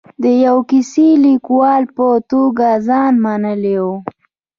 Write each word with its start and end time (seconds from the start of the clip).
د 0.23 0.23
یوه 0.45 0.61
کیسه 0.69 1.07
لیکوال 1.25 1.83
په 1.95 2.05
توګه 2.31 2.67
ځان 2.87 3.13
منلی 3.25 3.75
و. 3.83 3.85